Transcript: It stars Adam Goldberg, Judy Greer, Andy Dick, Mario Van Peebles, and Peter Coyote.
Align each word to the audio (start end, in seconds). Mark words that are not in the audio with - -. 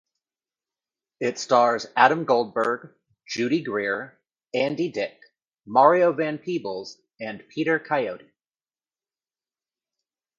It 1.19 1.37
stars 1.37 1.85
Adam 1.95 2.25
Goldberg, 2.25 2.95
Judy 3.27 3.61
Greer, 3.61 4.19
Andy 4.51 4.89
Dick, 4.91 5.15
Mario 5.63 6.11
Van 6.11 6.39
Peebles, 6.39 6.99
and 7.19 7.47
Peter 7.49 7.77
Coyote. 7.77 8.25